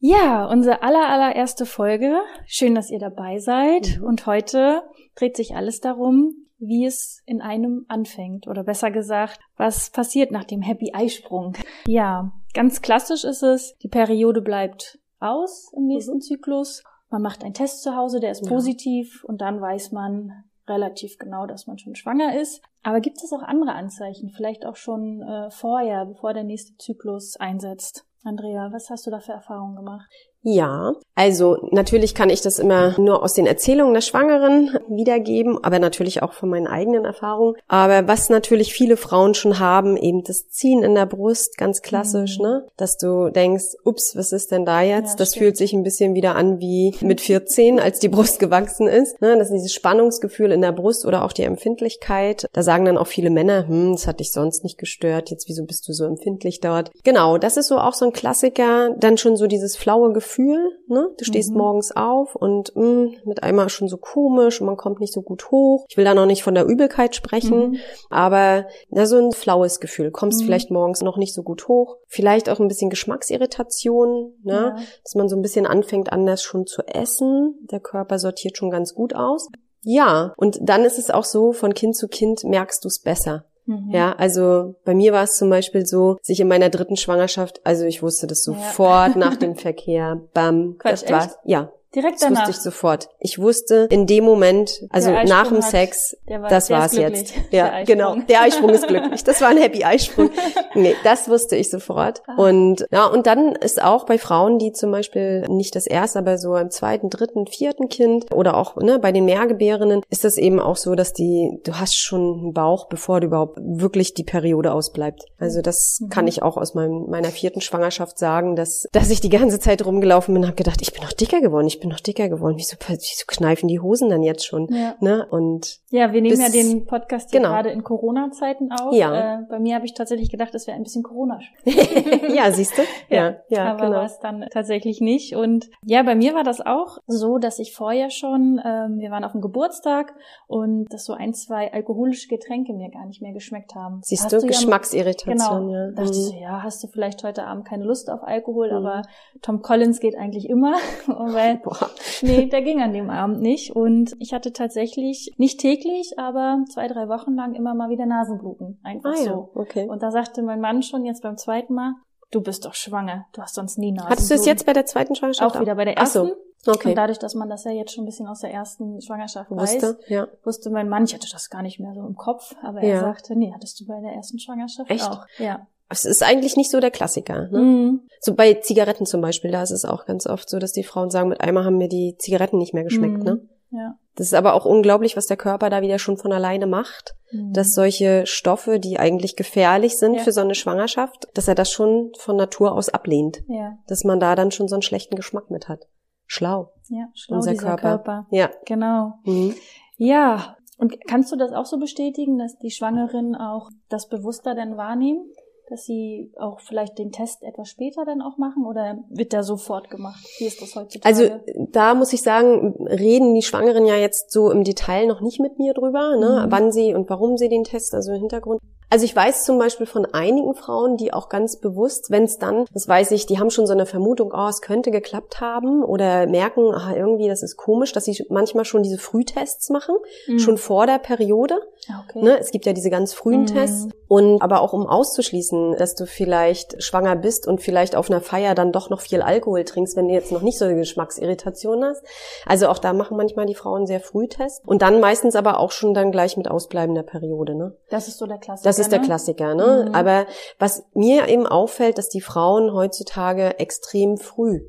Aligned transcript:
Ja, 0.00 0.46
unsere 0.46 0.82
aller, 0.82 1.08
allererste 1.08 1.66
Folge. 1.66 2.20
Schön, 2.46 2.74
dass 2.74 2.90
ihr 2.90 3.00
dabei 3.00 3.38
seid. 3.38 4.00
Und 4.00 4.26
heute 4.26 4.82
dreht 5.16 5.36
sich 5.36 5.56
alles 5.56 5.80
darum, 5.80 6.34
wie 6.58 6.86
es 6.86 7.20
in 7.26 7.40
einem 7.40 7.84
anfängt. 7.88 8.46
Oder 8.46 8.62
besser 8.62 8.90
gesagt, 8.92 9.40
was 9.56 9.90
passiert 9.90 10.30
nach 10.30 10.44
dem 10.44 10.62
Happy 10.62 10.92
Eisprung. 10.94 11.54
Ja, 11.86 12.32
ganz 12.54 12.80
klassisch 12.80 13.24
ist 13.24 13.42
es, 13.42 13.76
die 13.78 13.88
Periode 13.88 14.40
bleibt 14.40 14.98
aus 15.18 15.72
im 15.76 15.86
nächsten 15.86 16.20
Zyklus. 16.20 16.84
Man 17.10 17.22
macht 17.22 17.42
einen 17.42 17.54
Test 17.54 17.82
zu 17.82 17.96
Hause, 17.96 18.20
der 18.20 18.30
ist 18.30 18.44
Ja. 18.44 18.52
positiv 18.52 19.24
und 19.24 19.40
dann 19.40 19.60
weiß 19.60 19.92
man 19.92 20.44
relativ 20.68 21.16
genau, 21.18 21.46
dass 21.46 21.66
man 21.66 21.78
schon 21.78 21.94
schwanger 21.94 22.38
ist. 22.38 22.62
Aber 22.82 23.00
gibt 23.00 23.16
es 23.16 23.32
auch 23.32 23.42
andere 23.42 23.72
Anzeichen, 23.72 24.30
vielleicht 24.30 24.66
auch 24.66 24.76
schon 24.76 25.22
äh, 25.22 25.50
vorher, 25.50 26.04
bevor 26.04 26.34
der 26.34 26.44
nächste 26.44 26.76
Zyklus 26.76 27.36
einsetzt? 27.36 28.04
Andrea, 28.28 28.68
was 28.72 28.90
hast 28.90 29.06
du 29.06 29.10
da 29.10 29.20
für 29.20 29.32
Erfahrungen 29.32 29.74
gemacht? 29.76 30.06
Ja, 30.42 30.92
also 31.16 31.56
natürlich 31.72 32.14
kann 32.14 32.30
ich 32.30 32.42
das 32.42 32.60
immer 32.60 32.94
nur 32.98 33.24
aus 33.24 33.34
den 33.34 33.44
Erzählungen 33.46 33.92
der 33.92 34.02
Schwangeren 34.02 34.78
wiedergeben, 34.88 35.58
aber 35.64 35.80
natürlich 35.80 36.22
auch 36.22 36.32
von 36.32 36.48
meinen 36.48 36.68
eigenen 36.68 37.04
Erfahrungen. 37.04 37.56
Aber 37.66 38.06
was 38.06 38.30
natürlich 38.30 38.72
viele 38.72 38.96
Frauen 38.96 39.34
schon 39.34 39.58
haben, 39.58 39.96
eben 39.96 40.22
das 40.22 40.46
Ziehen 40.48 40.84
in 40.84 40.94
der 40.94 41.06
Brust, 41.06 41.58
ganz 41.58 41.82
klassisch, 41.82 42.38
Mhm. 42.38 42.44
ne? 42.44 42.66
Dass 42.76 42.96
du 42.98 43.30
denkst, 43.30 43.64
ups, 43.84 44.14
was 44.14 44.30
ist 44.30 44.52
denn 44.52 44.64
da 44.64 44.80
jetzt? 44.80 45.10
Ja, 45.10 45.16
das 45.16 45.30
stimmt. 45.30 45.42
fühlt 45.42 45.56
sich 45.56 45.72
ein 45.72 45.82
bisschen 45.82 46.14
wieder 46.14 46.36
an 46.36 46.60
wie 46.60 46.94
mit 47.00 47.20
14, 47.20 47.80
als 47.80 47.98
die 47.98 48.08
Brust 48.08 48.38
gewachsen 48.38 48.86
ist. 48.86 49.20
Ne? 49.20 49.36
Das 49.38 49.48
ist 49.48 49.54
dieses 49.54 49.74
Spannungsgefühl 49.74 50.52
in 50.52 50.62
der 50.62 50.72
Brust 50.72 51.04
oder 51.04 51.24
auch 51.24 51.32
die 51.32 51.42
Empfindlichkeit. 51.42 52.46
Da 52.52 52.62
sagen 52.62 52.84
dann 52.84 52.96
auch 52.96 53.08
viele 53.08 53.30
Männer, 53.30 53.66
hm, 53.66 53.92
das 53.92 54.06
hat 54.06 54.20
dich 54.20 54.30
sonst 54.32 54.62
nicht 54.62 54.78
gestört, 54.78 55.30
jetzt 55.30 55.48
wieso 55.48 55.64
bist 55.64 55.88
du 55.88 55.92
so 55.92 56.04
empfindlich 56.04 56.60
dort? 56.60 56.90
Genau, 57.02 57.38
das 57.38 57.56
ist 57.56 57.66
so 57.66 57.78
auch 57.78 57.94
so 57.94 58.04
ein 58.06 58.12
Klassiker. 58.18 58.94
Dann 58.98 59.16
schon 59.16 59.36
so 59.36 59.46
dieses 59.46 59.76
flaue 59.76 60.12
Gefühl, 60.12 60.58
ne? 60.88 61.08
Du 61.18 61.24
stehst 61.24 61.52
Mhm. 61.52 61.58
morgens 61.58 61.94
auf 61.96 62.34
und 62.34 62.74
mh, 62.74 63.10
mit 63.24 63.42
einmal 63.42 63.68
schon 63.68 63.88
so 63.88 63.96
komisch 63.96 64.60
und 64.60 64.66
man 64.66 64.76
kommt 64.76 65.00
nicht 65.00 65.12
so 65.12 65.22
gut 65.22 65.50
hoch. 65.50 65.86
Ich 65.88 65.96
will 65.96 66.04
da 66.04 66.14
noch 66.14 66.26
nicht 66.26 66.42
von 66.42 66.54
der 66.54 66.66
Übelkeit 66.66 67.14
sprechen, 67.14 67.70
Mhm. 67.70 67.76
aber 68.10 68.66
ja, 68.90 69.06
so 69.06 69.16
ein 69.18 69.32
flaues 69.32 69.78
Gefühl. 69.80 70.10
Kommst 70.10 70.40
Mhm. 70.40 70.46
vielleicht 70.46 70.70
morgens 70.70 71.00
noch 71.00 71.16
nicht 71.16 71.32
so 71.34 71.42
gut 71.42 71.68
hoch. 71.68 71.96
Vielleicht 72.08 72.50
auch 72.50 72.58
ein 72.58 72.68
bisschen 72.68 72.90
Geschmacksirritation, 72.90 74.34
ne? 74.42 74.74
Ja. 74.76 74.76
Dass 75.04 75.14
man 75.14 75.28
so 75.28 75.36
ein 75.36 75.42
bisschen 75.42 75.66
anfängt, 75.66 76.12
anders 76.12 76.42
schon 76.42 76.66
zu 76.66 76.82
essen. 76.86 77.54
Der 77.70 77.80
Körper 77.80 78.18
sortiert 78.18 78.56
schon 78.56 78.70
ganz 78.70 78.94
gut 78.94 79.14
aus. 79.14 79.48
Ja, 79.82 80.34
und 80.36 80.58
dann 80.60 80.84
ist 80.84 80.98
es 80.98 81.08
auch 81.10 81.24
so, 81.24 81.52
von 81.52 81.72
Kind 81.72 81.96
zu 81.96 82.08
Kind 82.08 82.42
merkst 82.44 82.82
du 82.84 82.88
es 82.88 83.00
besser. 83.00 83.44
Mhm. 83.68 83.90
Ja, 83.92 84.12
also 84.16 84.74
bei 84.86 84.94
mir 84.94 85.12
war 85.12 85.24
es 85.24 85.36
zum 85.36 85.50
Beispiel 85.50 85.84
so, 85.84 86.16
sich 86.22 86.40
in 86.40 86.48
meiner 86.48 86.70
dritten 86.70 86.96
Schwangerschaft, 86.96 87.60
also 87.64 87.84
ich 87.84 88.02
wusste 88.02 88.26
das 88.26 88.46
Ja. 88.46 88.54
sofort 88.54 89.14
nach 89.16 89.36
dem 89.36 89.56
Verkehr, 89.56 90.20
bam, 90.32 90.76
Quatsch, 90.78 91.02
das 91.02 91.10
war, 91.10 91.24
echt? 91.26 91.36
ja, 91.44 91.70
Direkt 91.94 92.14
das 92.14 92.20
danach. 92.28 92.46
wusste 92.48 92.50
ich 92.50 92.56
sofort. 92.64 93.08
Ich 93.18 93.38
wusste 93.38 93.88
in 93.90 94.06
dem 94.06 94.24
Moment, 94.24 94.82
also 94.90 95.10
Der 95.10 95.24
nach 95.24 95.48
dem 95.48 95.58
hat- 95.62 95.70
Sex, 95.70 96.16
der 96.28 96.42
war- 96.42 96.50
das 96.50 96.66
der 96.66 96.78
war 96.78 96.86
ist 96.86 96.92
es 96.92 96.98
glücklich, 96.98 97.20
jetzt. 97.20 97.52
der 97.52 97.58
Ja, 97.58 97.72
Eisprung. 97.72 97.84
genau. 97.86 98.16
Der 98.28 98.42
Eisprung 98.42 98.70
ist 98.70 98.86
glücklich. 98.88 99.24
Das 99.24 99.40
war 99.40 99.48
ein 99.48 99.56
Happy 99.58 99.84
Eisprung. 99.84 100.30
Nee, 100.74 100.94
das 101.02 101.28
wusste 101.28 101.56
ich 101.56 101.70
sofort. 101.70 102.22
Ah. 102.26 102.36
Und 102.40 102.86
ja, 102.92 103.06
und 103.06 103.26
dann 103.26 103.56
ist 103.56 103.82
auch 103.82 104.04
bei 104.06 104.18
Frauen, 104.18 104.58
die 104.58 104.72
zum 104.72 104.92
Beispiel 104.92 105.40
nicht 105.48 105.74
das 105.74 105.86
erste, 105.86 106.18
aber 106.20 106.38
so 106.38 106.54
im 106.56 106.70
zweiten, 106.70 107.10
dritten, 107.10 107.46
vierten 107.46 107.88
Kind 107.88 108.32
oder 108.32 108.56
auch 108.56 108.76
ne, 108.76 108.98
bei 108.98 109.10
den 109.10 109.24
Mehrgebärenden, 109.24 110.02
ist 110.10 110.24
das 110.24 110.36
eben 110.36 110.60
auch 110.60 110.76
so, 110.76 110.94
dass 110.94 111.12
die, 111.14 111.58
du 111.64 111.80
hast 111.80 111.96
schon 111.96 112.20
einen 112.38 112.52
Bauch, 112.52 112.88
bevor 112.88 113.20
du 113.20 113.26
überhaupt 113.28 113.58
wirklich 113.60 114.14
die 114.14 114.24
Periode 114.24 114.72
ausbleibt. 114.72 115.24
Also 115.38 115.62
das 115.62 115.98
Mhm. 116.00 116.08
kann 116.10 116.26
ich 116.28 116.42
auch 116.42 116.56
aus 116.58 116.74
meinem, 116.74 117.06
meiner 117.08 117.30
vierten 117.30 117.60
Schwangerschaft 117.60 118.18
sagen, 118.18 118.54
dass, 118.54 118.86
dass 118.92 119.10
ich 119.10 119.20
die 119.20 119.30
ganze 119.30 119.58
Zeit 119.58 119.84
rumgelaufen 119.84 120.34
bin 120.34 120.42
und 120.42 120.48
habe 120.48 120.56
gedacht, 120.56 120.80
ich 120.82 120.92
bin 120.92 121.02
noch 121.02 121.12
dicker 121.12 121.40
geworden, 121.40 121.66
ich 121.66 121.77
bin 121.80 121.90
noch 121.90 122.00
dicker 122.00 122.28
geworden. 122.28 122.54
Wieso, 122.56 122.76
wieso 122.86 123.24
kneifen 123.26 123.68
die 123.68 123.80
Hosen 123.80 124.08
dann 124.10 124.22
jetzt 124.22 124.46
schon? 124.46 124.66
Ja. 124.72 124.94
Ne? 125.00 125.26
Und 125.30 125.80
Ja, 125.90 126.12
wir 126.12 126.20
nehmen 126.22 126.40
ja 126.40 126.48
den 126.48 126.86
Podcast 126.86 127.30
genau. 127.32 127.48
gerade 127.48 127.70
in 127.70 127.82
Corona-Zeiten 127.84 128.70
auf. 128.72 128.92
Ja. 128.94 129.40
Äh, 129.40 129.42
bei 129.48 129.58
mir 129.58 129.74
habe 129.74 129.84
ich 129.86 129.94
tatsächlich 129.94 130.30
gedacht, 130.30 130.54
es 130.54 130.66
wäre 130.66 130.76
ein 130.76 130.82
bisschen 130.82 131.02
corona 131.02 131.38
ja, 132.34 132.50
siehst 132.52 132.76
du? 132.78 132.82
Ja, 133.10 133.36
ja, 133.48 133.64
aber 133.72 133.86
genau. 133.86 133.96
war 133.98 134.04
es 134.04 134.18
dann 134.18 134.46
tatsächlich 134.52 135.00
nicht. 135.00 135.34
Und 135.34 135.68
ja, 135.84 136.02
bei 136.02 136.14
mir 136.14 136.34
war 136.34 136.44
das 136.44 136.60
auch 136.64 136.98
so, 137.06 137.38
dass 137.38 137.58
ich 137.58 137.74
vorher 137.74 138.10
schon, 138.10 138.60
ähm, 138.64 138.98
wir 138.98 139.10
waren 139.10 139.24
auf 139.24 139.32
dem 139.32 139.40
Geburtstag 139.40 140.14
und 140.46 140.86
dass 140.92 141.04
so 141.04 141.14
ein, 141.14 141.32
zwei 141.34 141.72
alkoholische 141.72 142.28
Getränke 142.28 142.72
mir 142.74 142.90
gar 142.90 143.06
nicht 143.06 143.22
mehr 143.22 143.32
geschmeckt 143.32 143.74
haben. 143.74 144.00
Siehst 144.02 144.24
Hast 144.24 144.32
du, 144.32 144.36
ja- 144.38 144.46
Geschmacksirritation, 144.46 145.36
Genau. 145.68 145.72
ja. 145.72 145.90
Dachte 145.92 146.10
ich 146.10 146.16
so, 146.16 146.32
Mhm. 146.34 146.38
ja, 146.42 146.62
hast 146.62 146.82
du 146.82 146.88
vielleicht 146.88 147.22
heute 147.24 147.44
Abend 147.44 147.64
keine 147.66 147.84
Lust 147.84 148.10
auf 148.10 148.22
Alkohol, 148.22 148.70
Mhm. 148.70 148.76
aber 148.86 149.02
Tom 149.42 149.62
Collins 149.62 150.00
geht 150.00 150.16
eigentlich 150.16 150.48
immer, 150.48 150.72
weil 151.06 151.56
Boah. 151.68 151.90
Nee, 152.22 152.46
der 152.46 152.62
ging 152.62 152.80
an 152.80 152.92
dem 152.92 153.10
Abend 153.10 153.40
nicht. 153.40 153.74
Und 153.74 154.14
ich 154.18 154.32
hatte 154.32 154.52
tatsächlich, 154.52 155.32
nicht 155.36 155.60
täglich, 155.60 156.18
aber 156.18 156.64
zwei, 156.72 156.88
drei 156.88 157.08
Wochen 157.08 157.34
lang 157.34 157.54
immer 157.54 157.74
mal 157.74 157.90
wieder 157.90 158.06
Nasenbluten. 158.06 158.80
Einfach 158.82 159.10
Ah 159.14 159.18
ja, 159.18 159.24
so. 159.24 159.50
okay. 159.54 159.86
Und 159.88 160.02
da 160.02 160.10
sagte 160.10 160.42
mein 160.42 160.60
Mann 160.60 160.82
schon 160.82 161.04
jetzt 161.04 161.22
beim 161.22 161.36
zweiten 161.36 161.74
Mal, 161.74 161.94
du 162.30 162.40
bist 162.40 162.64
doch 162.64 162.74
schwanger, 162.74 163.26
du 163.32 163.42
hast 163.42 163.54
sonst 163.54 163.78
nie 163.78 163.92
Nasenbluten. 163.92 164.10
Hattest 164.12 164.30
du 164.30 164.34
es 164.34 164.46
jetzt 164.46 164.66
bei 164.66 164.72
der 164.72 164.86
zweiten 164.86 165.14
Schwangerschaft? 165.14 165.56
Auch 165.56 165.60
wieder 165.60 165.74
bei 165.74 165.84
der 165.84 165.94
Ach 165.98 166.06
so, 166.06 166.24
ersten. 166.24 166.36
Okay. 166.66 166.88
Und 166.90 166.94
dadurch, 166.96 167.18
dass 167.18 167.34
man 167.34 167.48
das 167.48 167.64
ja 167.64 167.70
jetzt 167.70 167.92
schon 167.94 168.02
ein 168.02 168.06
bisschen 168.06 168.26
aus 168.26 168.40
der 168.40 168.52
ersten 168.52 169.00
Schwangerschaft 169.00 169.50
Wusste, 169.50 169.98
weiß, 170.00 170.08
ja. 170.08 170.26
wusste 170.44 170.70
mein 170.70 170.88
Mann, 170.88 171.04
ich 171.04 171.14
hatte 171.14 171.28
das 171.30 171.50
gar 171.50 171.62
nicht 171.62 171.78
mehr 171.78 171.94
so 171.94 172.00
im 172.00 172.16
Kopf, 172.16 172.54
aber 172.62 172.82
Ja. 172.82 172.94
er 172.94 173.00
sagte, 173.00 173.36
nee, 173.36 173.52
hattest 173.54 173.78
du 173.80 173.86
bei 173.86 174.00
der 174.00 174.12
ersten 174.12 174.38
Schwangerschaft 174.38 174.90
Echt? 174.90 175.08
auch. 175.08 175.24
Ja. 175.38 175.66
Es 175.90 176.04
ist 176.04 176.22
eigentlich 176.22 176.56
nicht 176.56 176.70
so 176.70 176.80
der 176.80 176.90
Klassiker. 176.90 177.48
Ne? 177.48 177.58
Mhm. 177.60 178.00
So 178.20 178.34
bei 178.34 178.54
Zigaretten 178.54 179.06
zum 179.06 179.20
Beispiel, 179.20 179.50
da 179.50 179.62
ist 179.62 179.70
es 179.70 179.84
auch 179.84 180.04
ganz 180.06 180.26
oft 180.26 180.48
so, 180.50 180.58
dass 180.58 180.72
die 180.72 180.84
Frauen 180.84 181.10
sagen, 181.10 181.28
mit 181.30 181.40
einmal 181.40 181.64
haben 181.64 181.78
mir 181.78 181.88
die 181.88 182.16
Zigaretten 182.18 182.58
nicht 182.58 182.74
mehr 182.74 182.84
geschmeckt. 182.84 183.18
Mhm. 183.18 183.24
Ne? 183.24 183.48
Ja. 183.70 183.94
Das 184.16 184.26
ist 184.26 184.34
aber 184.34 184.54
auch 184.54 184.64
unglaublich, 184.64 185.16
was 185.16 185.26
der 185.26 185.36
Körper 185.36 185.70
da 185.70 185.80
wieder 185.82 185.98
schon 185.98 186.16
von 186.16 186.32
alleine 186.32 186.66
macht, 186.66 187.14
Mhm. 187.32 187.52
dass 187.52 187.72
solche 187.74 188.26
Stoffe, 188.26 188.80
die 188.80 188.98
eigentlich 188.98 189.36
gefährlich 189.36 189.96
sind 189.98 190.14
Ja. 190.14 190.20
für 190.22 190.32
so 190.32 190.40
eine 190.40 190.54
Schwangerschaft, 190.54 191.28
dass 191.34 191.48
er 191.48 191.54
das 191.54 191.70
schon 191.70 192.12
von 192.18 192.36
Natur 192.36 192.72
aus 192.72 192.88
ablehnt. 192.88 193.42
ja, 193.48 193.74
Dass 193.86 194.04
man 194.04 194.18
da 194.20 194.34
dann 194.34 194.50
schon 194.50 194.68
so 194.68 194.74
einen 194.74 194.82
schlechten 194.82 195.16
Geschmack 195.16 195.50
mit 195.50 195.68
hat. 195.68 195.86
Schlau. 196.26 196.72
ja, 196.88 197.08
schlau 197.14 197.36
Unser 197.36 197.52
dieser 197.52 197.62
Körper. 197.76 197.82
Körper. 197.82 198.26
Ja. 198.30 198.50
Genau. 198.66 199.14
Mhm. 199.24 199.54
Ja, 199.96 200.56
und 200.78 200.94
kannst 201.06 201.32
du 201.32 201.36
das 201.36 201.52
auch 201.52 201.64
so 201.66 201.78
bestätigen, 201.78 202.38
dass 202.38 202.56
die 202.58 202.70
Schwangeren 202.70 203.34
auch 203.34 203.70
das 203.88 204.08
bewusster 204.08 204.54
dann 204.54 204.76
wahrnehmen? 204.76 205.30
Dass 205.70 205.84
sie 205.84 206.32
auch 206.38 206.60
vielleicht 206.60 206.98
den 206.98 207.12
Test 207.12 207.42
etwas 207.42 207.68
später 207.68 208.04
dann 208.04 208.22
auch 208.22 208.38
machen 208.38 208.64
oder 208.64 208.98
wird 209.10 209.32
der 209.32 209.42
sofort 209.42 209.90
gemacht? 209.90 210.24
Wie 210.38 210.46
ist 210.46 210.62
das 210.62 210.74
heutzutage? 210.74 211.04
Also 211.04 211.30
da 211.70 211.94
muss 211.94 212.12
ich 212.12 212.22
sagen, 212.22 212.74
reden 212.86 213.34
die 213.34 213.42
Schwangeren 213.42 213.84
ja 213.84 213.96
jetzt 213.96 214.30
so 214.32 214.50
im 214.50 214.64
Detail 214.64 215.06
noch 215.06 215.20
nicht 215.20 215.40
mit 215.40 215.58
mir 215.58 215.74
drüber, 215.74 216.16
ne? 216.16 216.46
Mhm. 216.46 216.52
wann 216.52 216.72
sie 216.72 216.94
und 216.94 217.10
warum 217.10 217.36
sie 217.36 217.48
den 217.48 217.64
Test, 217.64 217.94
also 217.94 218.12
im 218.12 218.20
Hintergrund. 218.20 218.60
Also 218.90 219.04
ich 219.04 219.14
weiß 219.14 219.44
zum 219.44 219.58
Beispiel 219.58 219.86
von 219.86 220.06
einigen 220.06 220.54
Frauen, 220.54 220.96
die 220.96 221.12
auch 221.12 221.28
ganz 221.28 221.56
bewusst, 221.56 222.10
wenn 222.10 222.24
es 222.24 222.38
dann, 222.38 222.64
das 222.72 222.88
weiß 222.88 223.10
ich, 223.10 223.26
die 223.26 223.38
haben 223.38 223.50
schon 223.50 223.66
so 223.66 223.72
eine 223.72 223.86
Vermutung, 223.86 224.32
oh, 224.34 224.48
es 224.48 224.60
könnte 224.62 224.90
geklappt 224.90 225.40
haben 225.40 225.82
oder 225.84 226.26
merken, 226.26 226.72
ah, 226.74 226.94
irgendwie, 226.96 227.28
das 227.28 227.42
ist 227.42 227.56
komisch, 227.56 227.92
dass 227.92 228.04
sie 228.06 228.24
manchmal 228.30 228.64
schon 228.64 228.82
diese 228.82 228.98
Frühtests 228.98 229.70
machen, 229.70 229.94
Mhm. 230.26 230.38
schon 230.38 230.58
vor 230.58 230.86
der 230.86 230.98
Periode. 230.98 231.60
Ah, 231.90 232.02
okay. 232.08 232.22
Ne? 232.22 232.38
Es 232.38 232.50
gibt 232.50 232.66
ja 232.66 232.72
diese 232.72 232.90
ganz 232.90 233.12
frühen 233.12 233.42
Mhm. 233.42 233.46
Tests. 233.46 233.88
Und 234.08 234.40
aber 234.40 234.62
auch 234.62 234.72
um 234.72 234.86
auszuschließen, 234.86 235.76
dass 235.76 235.94
du 235.94 236.06
vielleicht 236.06 236.82
schwanger 236.82 237.14
bist 237.14 237.46
und 237.46 237.60
vielleicht 237.60 237.94
auf 237.94 238.10
einer 238.10 238.22
Feier 238.22 238.54
dann 238.54 238.72
doch 238.72 238.88
noch 238.88 239.02
viel 239.02 239.20
Alkohol 239.20 239.64
trinkst, 239.64 239.96
wenn 239.96 240.08
du 240.08 240.14
jetzt 240.14 240.32
noch 240.32 240.40
nicht 240.40 240.56
so 240.58 240.64
eine 240.64 240.76
Geschmacksirritation 240.76 241.84
hast. 241.84 242.02
Also 242.46 242.68
auch 242.68 242.78
da 242.78 242.94
machen 242.94 243.16
manchmal 243.18 243.44
die 243.44 243.54
Frauen 243.54 243.86
sehr 243.86 244.00
früh 244.00 244.26
Tests. 244.28 244.62
Und 244.66 244.80
dann 244.80 245.00
meistens 245.00 245.36
aber 245.36 245.60
auch 245.60 245.72
schon 245.72 245.92
dann 245.92 246.10
gleich 246.10 246.38
mit 246.38 246.50
ausbleibender 246.50 247.02
Periode. 247.02 247.54
Ne? 247.54 247.74
Das 247.90 248.08
ist 248.08 248.16
so 248.18 248.26
der 248.26 248.38
Klassiker. 248.38 248.68
Das 248.68 248.77
ist 248.78 248.92
der 248.92 249.00
ne? 249.00 249.06
Klassiker. 249.06 249.54
Ne? 249.54 249.86
Mhm. 249.88 249.94
Aber 249.94 250.26
was 250.58 250.84
mir 250.94 251.28
eben 251.28 251.46
auffällt, 251.46 251.98
dass 251.98 252.08
die 252.08 252.20
Frauen 252.20 252.72
heutzutage 252.72 253.58
extrem 253.58 254.16
früh 254.16 254.60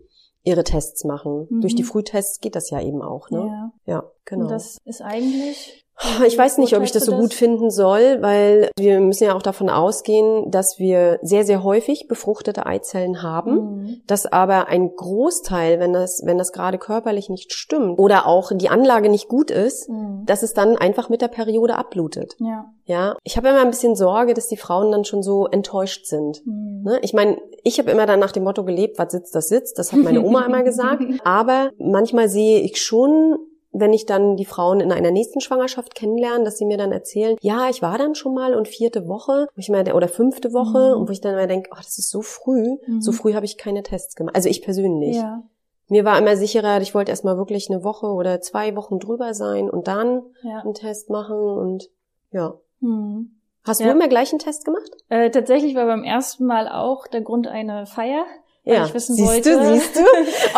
ihre 0.43 0.63
Tests 0.63 1.03
machen. 1.03 1.47
Mhm. 1.49 1.61
Durch 1.61 1.75
die 1.75 1.83
Frühtests 1.83 2.39
geht 2.39 2.55
das 2.55 2.69
ja 2.69 2.81
eben 2.81 3.01
auch. 3.01 3.29
Ne? 3.29 3.71
Ja. 3.85 3.93
Ja, 3.93 4.11
genau. 4.25 4.45
Und 4.45 4.51
das 4.51 4.77
ist 4.85 5.01
eigentlich 5.01 5.85
Ich 6.25 6.37
weiß 6.37 6.59
nicht, 6.59 6.75
ob 6.77 6.83
ich 6.83 6.93
das 6.93 7.05
so 7.05 7.15
gut 7.17 7.33
finden 7.33 7.69
soll, 7.71 8.21
weil 8.21 8.69
wir 8.77 9.01
müssen 9.01 9.25
ja 9.25 9.35
auch 9.35 9.41
davon 9.41 9.69
ausgehen, 9.69 10.49
dass 10.49 10.79
wir 10.79 11.19
sehr, 11.21 11.43
sehr 11.43 11.61
häufig 11.63 12.07
befruchtete 12.07 12.65
Eizellen 12.65 13.21
haben, 13.21 13.53
Mhm. 13.55 14.01
dass 14.07 14.25
aber 14.25 14.67
ein 14.67 14.95
Großteil, 14.95 15.79
wenn 15.79 15.91
das, 15.91 16.21
wenn 16.25 16.37
das 16.37 16.53
gerade 16.53 16.77
körperlich 16.77 17.29
nicht 17.29 17.51
stimmt 17.53 17.99
oder 17.99 18.25
auch 18.27 18.51
die 18.55 18.69
Anlage 18.69 19.09
nicht 19.09 19.27
gut 19.27 19.51
ist, 19.51 19.89
Mhm. 19.89 20.23
dass 20.25 20.41
es 20.41 20.53
dann 20.53 20.77
einfach 20.77 21.09
mit 21.09 21.21
der 21.21 21.27
Periode 21.27 21.75
abblutet. 21.75 22.35
Ja. 22.39 22.65
Ja, 22.85 23.17
ich 23.23 23.37
habe 23.37 23.49
immer 23.49 23.61
ein 23.61 23.69
bisschen 23.69 23.95
Sorge, 23.95 24.33
dass 24.33 24.47
die 24.47 24.57
Frauen 24.57 24.91
dann 24.91 25.05
schon 25.05 25.21
so 25.21 25.45
enttäuscht 25.47 26.05
sind. 26.05 26.41
Mhm. 26.45 26.81
Ne? 26.83 26.99
Ich 27.01 27.13
meine, 27.13 27.37
ich 27.63 27.77
habe 27.77 27.91
immer 27.91 28.05
dann 28.05 28.19
nach 28.19 28.31
dem 28.31 28.43
Motto 28.45 28.63
gelebt, 28.63 28.97
was 28.97 29.11
sitzt, 29.11 29.35
das 29.35 29.47
sitzt. 29.49 29.77
Das 29.77 29.91
hat 29.91 29.99
meine 29.99 30.23
Oma 30.23 30.45
immer 30.45 30.63
gesagt. 30.63 31.03
Aber 31.23 31.69
manchmal 31.77 32.29
sehe 32.29 32.61
ich 32.61 32.81
schon, 32.81 33.37
wenn 33.71 33.93
ich 33.93 34.05
dann 34.05 34.35
die 34.35 34.45
Frauen 34.45 34.79
in 34.79 34.91
einer 34.91 35.11
nächsten 35.11 35.41
Schwangerschaft 35.41 35.93
kennenlerne, 35.95 36.43
dass 36.43 36.57
sie 36.57 36.65
mir 36.65 36.77
dann 36.77 36.91
erzählen, 36.91 37.37
ja, 37.41 37.69
ich 37.69 37.81
war 37.81 37.97
dann 37.97 38.15
schon 38.15 38.33
mal 38.33 38.55
und 38.55 38.67
vierte 38.67 39.07
Woche, 39.07 39.47
wo 39.55 39.59
ich 39.59 39.69
mir, 39.69 39.93
oder 39.95 40.07
fünfte 40.07 40.53
Woche, 40.53 40.93
Mhm. 40.95 41.01
und 41.01 41.07
wo 41.07 41.11
ich 41.11 41.21
dann 41.21 41.33
immer 41.33 41.47
denke, 41.47 41.69
oh, 41.71 41.77
das 41.77 41.97
ist 41.97 42.09
so 42.09 42.21
früh. 42.21 42.77
Mhm. 42.87 43.01
So 43.01 43.11
früh 43.11 43.33
habe 43.35 43.45
ich 43.45 43.57
keine 43.57 43.83
Tests 43.83 44.15
gemacht. 44.15 44.35
Also 44.35 44.49
ich 44.49 44.61
persönlich. 44.61 45.17
Ja. 45.17 45.43
Mir 45.87 46.05
war 46.05 46.17
immer 46.19 46.35
sicherer, 46.35 46.81
ich 46.81 46.93
wollte 46.93 47.11
erstmal 47.11 47.37
wirklich 47.37 47.69
eine 47.69 47.83
Woche 47.83 48.07
oder 48.07 48.41
zwei 48.41 48.75
Wochen 48.75 48.99
drüber 48.99 49.33
sein 49.33 49.69
und 49.69 49.87
dann 49.87 50.23
Ja. 50.43 50.59
einen 50.59 50.73
Test 50.73 51.09
machen 51.09 51.37
und 51.37 51.89
ja. 52.31 52.55
Mhm. 52.79 53.35
Hast 53.65 53.81
Ja. 53.81 53.87
du 53.87 53.91
immer 53.93 54.07
gleich 54.07 54.31
einen 54.31 54.39
Test 54.39 54.65
gemacht? 54.65 54.89
Äh, 55.09 55.29
tatsächlich 55.31 55.75
war 55.75 55.85
beim 55.85 56.03
ersten 56.03 56.45
Mal 56.45 56.67
auch 56.69 57.07
der 57.07 57.21
Grund 57.21 57.47
eine 57.47 57.85
Feier. 57.85 58.23
Weil 58.65 58.85
ich 58.85 58.93
wissen 58.93 59.15
siehst 59.15 59.27
wollte. 59.27 59.51
du, 59.57 59.73
siehst 59.73 59.95
du, 59.95 60.01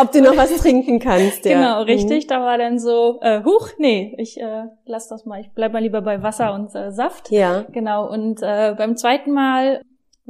ob 0.01 0.11
du 0.11 0.21
noch 0.21 0.35
was 0.35 0.55
trinken 0.57 0.99
kannst. 0.99 1.45
Ja. 1.51 1.57
Genau, 1.59 1.81
richtig. 1.83 2.27
Da 2.27 2.41
war 2.41 2.57
dann 2.57 2.79
so, 2.79 3.19
äh, 3.21 3.43
huch, 3.43 3.69
nee, 3.77 4.15
ich 4.17 4.39
äh, 4.39 4.63
lass 4.85 5.07
das 5.07 5.25
mal, 5.25 5.41
ich 5.41 5.49
bleib 5.53 5.73
mal 5.73 5.81
lieber 5.81 6.01
bei 6.01 6.21
Wasser 6.23 6.53
und 6.53 6.73
äh, 6.75 6.91
Saft. 6.91 7.31
Mhm. 7.31 7.37
Ja. 7.37 7.65
Genau, 7.71 8.09
und 8.09 8.41
äh, 8.41 8.73
beim 8.77 8.95
zweiten 8.95 9.31
Mal 9.31 9.81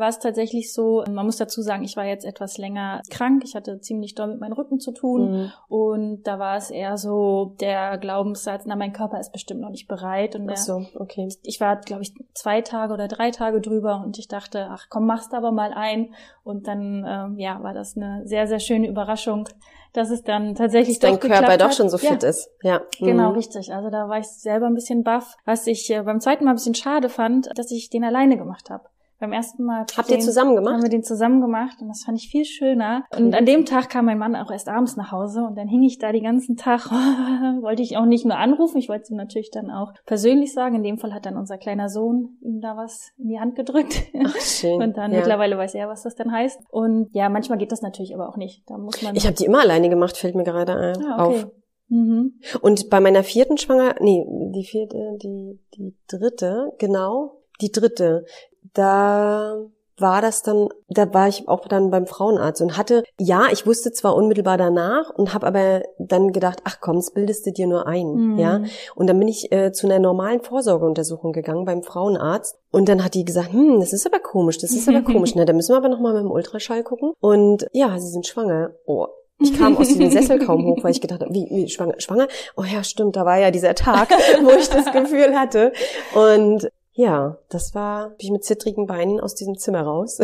war 0.02 0.10
es 0.10 0.20
tatsächlich 0.20 0.74
so, 0.74 1.06
man 1.10 1.26
muss 1.26 1.38
dazu 1.38 1.62
sagen, 1.62 1.86
ich 1.86 1.96
war 1.96 2.04
jetzt 2.06 2.26
etwas 2.26 2.58
länger 2.58 3.02
krank, 3.10 3.44
ich 3.46 3.56
hatte 3.56 3.80
ziemlich 3.80 4.16
doll 4.16 4.28
mit 4.28 4.42
meinem 4.42 4.52
Rücken 4.54 4.80
zu 4.82 4.92
tun 4.92 5.32
Mhm. 5.32 5.52
und 5.70 6.24
da 6.24 6.38
war 6.40 6.58
es 6.58 6.70
eher 6.72 6.98
so 6.98 7.56
der 7.62 7.98
Glaubenssatz, 7.98 8.64
na, 8.66 8.76
mein 8.76 8.92
Körper 8.92 9.20
ist 9.22 9.32
bestimmt 9.32 9.62
noch 9.62 9.70
nicht 9.70 9.88
bereit 9.88 10.36
und 10.36 10.48
der, 10.48 10.58
so, 10.58 10.86
okay. 11.00 11.30
ich 11.44 11.62
war, 11.62 11.78
glaube 11.78 12.02
ich, 12.02 12.14
zwei 12.34 12.60
Tage 12.62 12.94
oder 12.94 13.08
drei 13.08 13.32
Tage 13.32 13.62
drüber 13.62 14.02
und 14.04 14.20
ich 14.20 14.28
dachte, 14.28 14.68
ach 14.70 14.88
komm, 14.90 15.06
machst 15.06 15.34
aber 15.34 15.52
mal 15.54 15.72
ein. 15.74 16.14
Und 16.44 16.68
dann, 16.68 17.06
ähm, 17.08 17.38
ja, 17.38 17.62
war 17.62 17.74
das 17.74 17.96
eine 17.96 18.24
sehr, 18.26 18.48
sehr 18.48 18.60
schöne 18.60 18.88
Überraschung, 18.88 19.48
dass 19.94 20.10
es 20.10 20.24
dann 20.24 20.56
tatsächlich 20.56 20.98
Dass 21.00 21.20
dein 21.20 21.32
Körper 21.32 21.58
doch 21.58 21.72
schon 21.72 21.90
so 21.90 21.98
ja, 21.98 22.12
fit 22.14 22.24
ist. 22.24 22.50
Ja. 22.64 22.82
Genau, 23.00 23.30
Mhm. 23.30 23.36
richtig. 23.36 23.74
Also 23.74 23.90
da 23.92 24.10
war 24.10 24.18
ich 24.18 24.28
selber 24.28 24.66
ein 24.66 24.74
bisschen 24.74 25.04
baff. 25.04 25.36
Was 25.46 25.68
ich 25.68 25.90
äh, 25.92 26.02
beim 26.02 26.20
zweiten 26.20 26.46
Mal 26.46 26.52
ein 26.52 26.56
bisschen 26.56 26.74
schade 26.76 27.10
fand, 27.10 27.50
dass 27.56 27.70
ich 27.72 27.90
den 27.92 28.04
alleine 28.04 28.38
gemacht 28.38 28.70
habe. 28.72 28.86
Beim 29.22 29.34
ersten 29.34 29.64
Mal 29.64 29.82
hab 29.82 29.98
Habt 29.98 30.10
ihr 30.10 30.20
zusammen 30.20 30.58
haben 30.58 30.66
gemacht? 30.66 30.82
wir 30.82 30.90
den 30.90 31.04
zusammen 31.04 31.42
gemacht 31.42 31.78
und 31.80 31.90
das 31.90 32.04
fand 32.04 32.18
ich 32.18 32.30
viel 32.30 32.44
schöner. 32.44 33.04
Und 33.16 33.36
an 33.36 33.46
dem 33.46 33.66
Tag 33.66 33.90
kam 33.90 34.06
mein 34.06 34.18
Mann 34.18 34.36
auch 34.36 34.50
erst 34.50 34.68
abends 34.68 34.98
nach 34.98 35.12
Hause 35.12 35.44
und 35.44 35.56
dann 35.56 35.68
hing 35.68 35.84
ich 35.84 36.00
da 36.00 36.12
den 36.12 36.24
ganzen 36.24 36.58
Tag, 36.58 36.90
wollte 37.62 37.84
ich 37.84 37.98
auch 37.98 38.06
nicht 38.06 38.26
nur 38.26 38.38
anrufen, 38.38 38.80
ich 38.80 38.90
wollte 38.90 39.04
es 39.04 39.10
ihm 39.12 39.18
natürlich 39.18 39.52
dann 39.52 39.70
auch 39.70 39.94
persönlich 40.08 40.54
sagen. 40.54 40.74
In 40.74 40.82
dem 40.82 40.98
Fall 40.98 41.14
hat 41.14 41.28
dann 41.28 41.38
unser 41.38 41.60
kleiner 41.60 41.88
Sohn 41.88 42.40
ihm 42.42 42.62
da 42.62 42.76
was 42.76 43.12
in 43.20 43.30
die 43.30 43.40
Hand 43.40 43.56
gedrückt. 43.56 43.94
Ach, 44.26 44.36
schön. 44.38 44.82
Und 44.82 44.98
dann 44.98 45.12
ja. 45.12 45.20
mittlerweile 45.20 45.56
weiß 45.56 45.76
er, 45.76 45.88
was 45.88 46.02
das 46.02 46.16
denn 46.16 46.32
heißt. 46.32 46.60
Und 46.72 47.10
ja, 47.14 47.30
manchmal 47.30 47.60
geht 47.60 47.72
das 47.72 47.84
natürlich 47.84 48.16
aber 48.16 48.28
auch 48.28 48.38
nicht. 48.38 48.64
Da 48.66 48.80
muss 48.80 49.04
man. 49.04 49.16
Ich 49.16 49.28
habe 49.28 49.36
die 49.36 49.46
immer 49.46 49.62
alleine 49.62 49.90
gemacht, 49.90 50.18
fällt 50.18 50.34
mir 50.34 50.44
gerade 50.44 50.76
ein, 50.76 51.06
ah, 51.06 51.28
okay. 51.28 51.44
auf. 51.44 51.48
Mhm. 51.90 52.40
Und 52.62 52.90
bei 52.90 53.00
meiner 53.00 53.22
vierten 53.22 53.60
Schwanger, 53.60 53.98
nee, 54.00 54.26
die 54.56 54.66
vierte, 54.66 54.98
die, 55.22 55.60
die 55.76 55.96
dritte, 56.08 56.72
genau, 56.80 57.42
die 57.62 57.72
dritte, 57.72 58.26
da 58.74 59.58
war 59.98 60.22
das 60.22 60.42
dann, 60.42 60.70
da 60.90 61.14
war 61.14 61.28
ich 61.28 61.48
auch 61.48 61.68
dann 61.68 61.92
beim 61.92 62.08
Frauenarzt 62.08 62.62
und 62.62 62.76
hatte, 62.76 63.04
ja, 63.20 63.44
ich 63.52 63.68
wusste 63.68 63.92
zwar 63.92 64.16
unmittelbar 64.16 64.58
danach 64.58 65.12
und 65.12 65.34
habe 65.34 65.46
aber 65.46 65.84
dann 66.00 66.32
gedacht, 66.32 66.60
ach 66.64 66.78
komm, 66.82 66.96
das 66.96 67.12
bildest 67.12 67.46
du 67.46 67.52
dir 67.52 67.68
nur 67.68 67.86
ein, 67.86 68.08
Mhm. 68.14 68.40
ja. 68.40 68.62
Und 68.96 69.08
dann 69.08 69.20
bin 69.20 69.28
ich 69.28 69.52
äh, 69.52 69.72
zu 69.72 69.86
einer 69.86 70.00
normalen 70.00 70.42
Vorsorgeuntersuchung 70.42 71.34
gegangen 71.34 71.66
beim 71.66 71.84
Frauenarzt 71.84 72.58
und 72.72 72.90
dann 72.90 73.04
hat 73.04 73.14
die 73.14 73.26
gesagt, 73.26 73.54
hm, 73.54 73.80
das 73.80 73.94
ist 73.94 74.08
aber 74.08 74.20
komisch, 74.20 74.58
das 74.58 74.72
ist 74.72 74.90
aber 74.90 75.02
komisch, 75.14 75.36
na, 75.36 75.46
da 75.46 75.54
müssen 75.54 75.74
wir 75.74 75.78
aber 75.78 75.90
nochmal 75.90 76.14
mit 76.14 76.24
dem 76.24 76.32
Ultraschall 76.32 76.84
gucken. 76.84 77.14
Und 77.20 77.68
ja, 77.72 78.00
sie 78.00 78.10
sind 78.10 78.26
schwanger. 78.26 78.72
Oh, 78.88 79.06
ich 79.40 79.58
kam 79.58 79.78
aus 79.78 79.88
diesem 79.88 80.10
Sessel 80.12 80.40
kaum 80.40 80.66
hoch, 80.66 80.84
weil 80.84 80.92
ich 80.92 81.02
gedacht 81.02 81.22
habe, 81.22 81.34
wie, 81.34 81.48
wie 81.50 81.68
schwanger, 81.70 81.96
schwanger? 82.00 82.28
Oh 82.58 82.64
ja, 82.64 82.84
stimmt, 82.84 83.16
da 83.16 83.26
war 83.26 83.38
ja 83.40 83.52
dieser 83.52 83.76
Tag, 83.76 84.10
wo 84.44 84.50
ich 84.52 84.70
das 84.70 84.92
Gefühl 84.92 85.36
hatte. 85.38 85.74
Und 86.14 86.70
ja, 86.94 87.38
das 87.50 87.74
war, 87.74 88.10
bin 88.10 88.18
ich 88.20 88.32
mit 88.32 88.44
zittrigen 88.44 88.86
Beinen 88.86 89.20
aus 89.20 89.36
diesem 89.36 89.58
Zimmer 89.58 89.82
raus, 89.82 90.20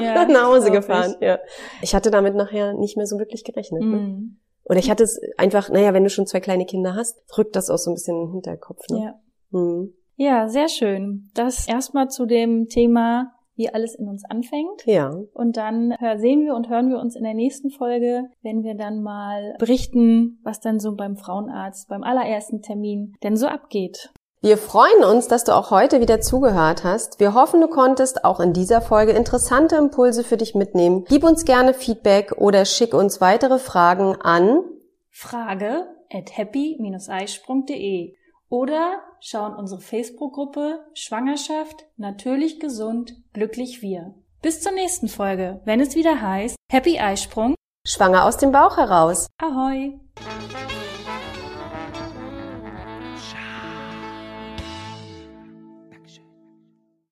Ja, 0.00 0.24
nach 0.28 0.46
Hause 0.48 0.70
gefahren. 0.70 1.14
ich. 1.20 1.26
Ja. 1.26 1.38
Ich 1.82 1.94
hatte 1.94 2.10
damit 2.10 2.34
nachher 2.34 2.74
nicht 2.74 2.96
mehr 2.96 3.06
so 3.06 3.18
wirklich 3.18 3.44
gerechnet. 3.44 3.82
Ne? 3.82 3.96
Mhm. 3.96 4.38
Oder 4.64 4.78
ich 4.78 4.90
hatte 4.90 5.04
es 5.04 5.18
einfach, 5.38 5.70
naja, 5.70 5.94
wenn 5.94 6.04
du 6.04 6.10
schon 6.10 6.26
zwei 6.26 6.40
kleine 6.40 6.66
Kinder 6.66 6.94
hast, 6.94 7.16
rückt 7.38 7.56
das 7.56 7.70
auch 7.70 7.78
so 7.78 7.90
ein 7.90 7.94
bisschen 7.94 8.16
in 8.16 8.26
den 8.26 8.32
Hinterkopf. 8.32 8.82
Ne? 8.90 8.98
Ja. 9.04 9.14
Mhm. 9.58 9.94
ja, 10.16 10.48
sehr 10.48 10.68
schön. 10.68 11.30
Das 11.34 11.66
erstmal 11.68 12.08
zu 12.08 12.26
dem 12.26 12.66
Thema, 12.68 13.32
wie 13.54 13.70
alles 13.70 13.94
in 13.94 14.08
uns 14.08 14.24
anfängt. 14.28 14.84
ja. 14.86 15.10
Und 15.32 15.56
dann 15.56 15.94
sehen 16.18 16.44
wir 16.44 16.54
und 16.54 16.68
hören 16.68 16.90
wir 16.90 16.98
uns 16.98 17.16
in 17.16 17.24
der 17.24 17.34
nächsten 17.34 17.70
Folge, 17.70 18.24
wenn 18.42 18.62
wir 18.62 18.74
dann 18.74 19.02
mal 19.02 19.54
berichten, 19.58 20.38
was 20.44 20.60
dann 20.60 20.78
so 20.80 20.94
beim 20.94 21.16
Frauenarzt, 21.16 21.88
beim 21.88 22.02
allerersten 22.04 22.60
Termin 22.60 23.14
denn 23.22 23.36
so 23.36 23.46
abgeht. 23.46 24.10
Wir 24.40 24.56
freuen 24.56 25.02
uns, 25.02 25.26
dass 25.26 25.42
du 25.42 25.52
auch 25.52 25.72
heute 25.72 26.00
wieder 26.00 26.20
zugehört 26.20 26.84
hast. 26.84 27.18
Wir 27.18 27.34
hoffen, 27.34 27.60
du 27.60 27.66
konntest 27.66 28.24
auch 28.24 28.38
in 28.38 28.52
dieser 28.52 28.80
Folge 28.80 29.10
interessante 29.10 29.74
Impulse 29.74 30.22
für 30.22 30.36
dich 30.36 30.54
mitnehmen. 30.54 31.04
Gib 31.08 31.24
uns 31.24 31.44
gerne 31.44 31.74
Feedback 31.74 32.32
oder 32.36 32.64
schick 32.64 32.94
uns 32.94 33.20
weitere 33.20 33.58
Fragen 33.58 34.14
an 34.20 34.62
Frage 35.10 35.88
at 36.12 36.36
happy-eisprung.de 36.36 38.14
oder 38.48 39.00
schau 39.18 39.44
in 39.46 39.54
unsere 39.54 39.80
Facebook-Gruppe 39.80 40.86
Schwangerschaft 40.94 41.86
natürlich 41.96 42.60
gesund 42.60 43.16
glücklich 43.32 43.82
wir. 43.82 44.14
Bis 44.40 44.60
zur 44.60 44.70
nächsten 44.70 45.08
Folge, 45.08 45.60
wenn 45.64 45.80
es 45.80 45.96
wieder 45.96 46.22
heißt 46.22 46.54
Happy 46.70 47.00
Eisprung. 47.00 47.56
Schwanger 47.84 48.24
aus 48.24 48.36
dem 48.36 48.52
Bauch 48.52 48.76
heraus. 48.76 49.26
Ahoi! 49.42 49.98